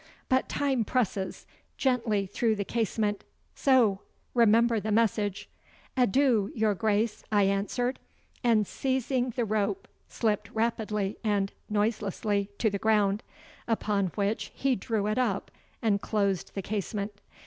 [0.29, 1.45] But time presses.
[1.77, 3.23] Gently through the casement!
[3.53, 3.99] So!
[4.33, 5.47] Remember the message.'
[5.95, 7.99] 'Adieu, your Grace!' I answered,
[8.43, 13.21] and seizing the rope slipped rapidly and noiselessly to the ground,
[13.67, 15.51] upon which he drew it up
[15.83, 17.21] and closed the casement.